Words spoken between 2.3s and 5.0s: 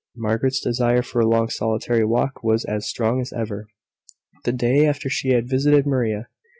was as strong as ever, the day